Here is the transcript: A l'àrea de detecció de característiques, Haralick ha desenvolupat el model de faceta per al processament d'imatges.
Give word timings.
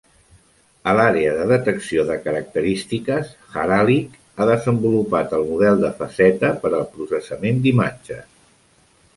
A 0.91 0.93
l'àrea 0.99 1.33
de 1.39 1.43
detecció 1.51 2.05
de 2.07 2.15
característiques, 2.23 3.29
Haralick 3.63 4.15
ha 4.45 4.49
desenvolupat 4.53 5.37
el 5.41 5.47
model 5.53 5.79
de 5.85 5.93
faceta 6.03 6.53
per 6.65 6.73
al 6.81 6.89
processament 6.97 7.65
d'imatges. 7.69 8.27